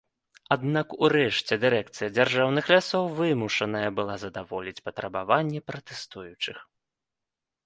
[0.53, 6.57] Аднак урэшце дырэкцыя дзяржаўных лясоў вымушаная была задаволіць патрабаванні пратэстуючых.